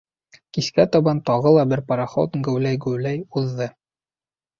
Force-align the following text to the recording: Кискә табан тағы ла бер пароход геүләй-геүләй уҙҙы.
Кискә 0.57 0.85
табан 0.95 1.19
тағы 1.29 1.51
ла 1.57 1.65
бер 1.73 1.83
пароход 1.91 2.39
геүләй-геүләй 2.47 3.21
уҙҙы. 3.43 3.69